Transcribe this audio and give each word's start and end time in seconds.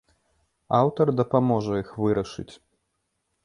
Аўтар 0.79 1.07
дапаможа 1.21 1.73
іх 1.85 1.95
вырашыць. 2.07 2.51